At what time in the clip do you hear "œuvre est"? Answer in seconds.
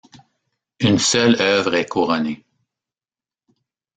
1.39-1.85